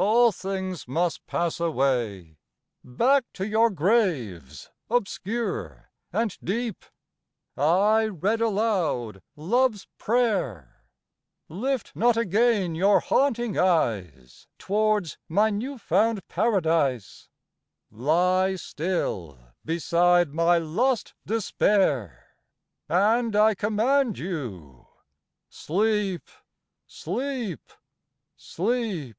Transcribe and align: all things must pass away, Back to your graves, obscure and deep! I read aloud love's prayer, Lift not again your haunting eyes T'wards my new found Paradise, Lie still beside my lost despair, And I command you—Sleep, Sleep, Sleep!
all 0.00 0.30
things 0.30 0.86
must 0.86 1.26
pass 1.26 1.58
away, 1.58 2.38
Back 2.84 3.24
to 3.32 3.44
your 3.44 3.68
graves, 3.68 4.70
obscure 4.88 5.90
and 6.12 6.38
deep! 6.44 6.84
I 7.56 8.04
read 8.06 8.40
aloud 8.40 9.20
love's 9.34 9.88
prayer, 9.98 10.84
Lift 11.48 11.96
not 11.96 12.16
again 12.16 12.76
your 12.76 13.00
haunting 13.00 13.58
eyes 13.58 14.46
T'wards 14.56 15.18
my 15.28 15.50
new 15.50 15.78
found 15.78 16.28
Paradise, 16.28 17.28
Lie 17.90 18.54
still 18.54 19.40
beside 19.64 20.32
my 20.32 20.58
lost 20.58 21.14
despair, 21.26 22.36
And 22.88 23.34
I 23.34 23.56
command 23.56 24.16
you—Sleep, 24.16 26.22
Sleep, 26.86 27.72
Sleep! 28.36 29.16